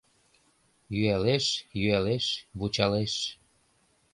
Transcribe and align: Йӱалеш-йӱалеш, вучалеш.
Йӱалеш-йӱалеш, 0.97 2.25
вучалеш. 2.57 3.13